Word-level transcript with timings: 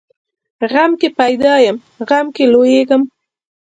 غم 0.71 0.91
کې 0.99 1.09
پیدا 1.19 1.53
یم، 1.65 1.77
غم 2.07 2.25
کې 2.35 2.43
لویېږم. 2.53 3.03